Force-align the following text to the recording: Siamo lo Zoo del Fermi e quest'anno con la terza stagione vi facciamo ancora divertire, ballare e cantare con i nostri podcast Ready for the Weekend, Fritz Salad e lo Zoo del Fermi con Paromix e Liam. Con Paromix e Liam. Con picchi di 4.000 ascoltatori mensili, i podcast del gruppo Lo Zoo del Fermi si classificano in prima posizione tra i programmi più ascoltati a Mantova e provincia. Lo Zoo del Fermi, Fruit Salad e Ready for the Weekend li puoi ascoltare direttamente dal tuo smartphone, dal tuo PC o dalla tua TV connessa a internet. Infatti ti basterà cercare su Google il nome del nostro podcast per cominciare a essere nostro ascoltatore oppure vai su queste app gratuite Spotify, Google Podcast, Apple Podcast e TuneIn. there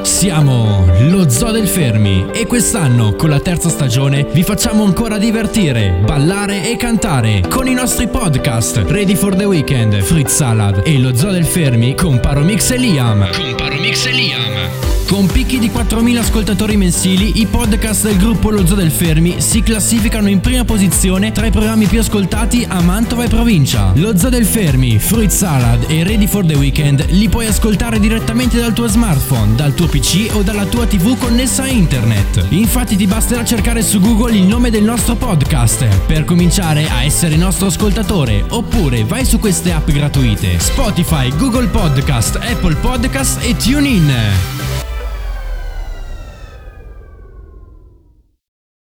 Siamo 0.00 0.86
lo 1.10 1.28
Zoo 1.28 1.50
del 1.50 1.68
Fermi 1.68 2.30
e 2.32 2.46
quest'anno 2.46 3.14
con 3.14 3.28
la 3.28 3.40
terza 3.40 3.68
stagione 3.68 4.24
vi 4.24 4.42
facciamo 4.42 4.84
ancora 4.84 5.18
divertire, 5.18 6.00
ballare 6.02 6.70
e 6.70 6.78
cantare 6.78 7.42
con 7.46 7.68
i 7.68 7.74
nostri 7.74 8.08
podcast 8.08 8.84
Ready 8.86 9.14
for 9.14 9.36
the 9.36 9.44
Weekend, 9.44 10.00
Fritz 10.00 10.34
Salad 10.34 10.80
e 10.86 10.98
lo 10.98 11.14
Zoo 11.14 11.30
del 11.30 11.44
Fermi 11.44 11.94
con 11.94 12.20
Paromix 12.20 12.70
e 12.70 12.78
Liam. 12.78 13.28
Con 13.32 13.54
Paromix 13.54 13.81
e 14.04 14.12
Liam. 14.12 14.92
Con 15.12 15.26
picchi 15.26 15.58
di 15.58 15.68
4.000 15.68 16.16
ascoltatori 16.16 16.78
mensili, 16.78 17.42
i 17.42 17.46
podcast 17.46 18.04
del 18.04 18.16
gruppo 18.16 18.48
Lo 18.48 18.66
Zoo 18.66 18.76
del 18.76 18.90
Fermi 18.90 19.42
si 19.42 19.62
classificano 19.62 20.30
in 20.30 20.40
prima 20.40 20.64
posizione 20.64 21.32
tra 21.32 21.44
i 21.44 21.50
programmi 21.50 21.84
più 21.84 22.00
ascoltati 22.00 22.64
a 22.66 22.80
Mantova 22.80 23.24
e 23.24 23.28
provincia. 23.28 23.92
Lo 23.96 24.16
Zoo 24.16 24.30
del 24.30 24.46
Fermi, 24.46 24.98
Fruit 24.98 25.30
Salad 25.30 25.84
e 25.88 26.02
Ready 26.02 26.26
for 26.26 26.46
the 26.46 26.54
Weekend 26.54 27.04
li 27.10 27.28
puoi 27.28 27.44
ascoltare 27.44 28.00
direttamente 28.00 28.58
dal 28.58 28.72
tuo 28.72 28.86
smartphone, 28.86 29.54
dal 29.54 29.74
tuo 29.74 29.86
PC 29.86 30.30
o 30.32 30.40
dalla 30.40 30.64
tua 30.64 30.86
TV 30.86 31.18
connessa 31.18 31.64
a 31.64 31.68
internet. 31.68 32.46
Infatti 32.48 32.96
ti 32.96 33.06
basterà 33.06 33.44
cercare 33.44 33.82
su 33.82 34.00
Google 34.00 34.34
il 34.34 34.44
nome 34.44 34.70
del 34.70 34.82
nostro 34.82 35.14
podcast 35.14 35.86
per 36.06 36.24
cominciare 36.24 36.88
a 36.88 37.04
essere 37.04 37.36
nostro 37.36 37.66
ascoltatore 37.66 38.46
oppure 38.48 39.04
vai 39.04 39.26
su 39.26 39.38
queste 39.38 39.72
app 39.72 39.90
gratuite 39.90 40.58
Spotify, 40.58 41.30
Google 41.36 41.66
Podcast, 41.66 42.36
Apple 42.36 42.76
Podcast 42.76 43.42
e 43.42 43.54
TuneIn. 43.56 43.91
there 44.00 44.51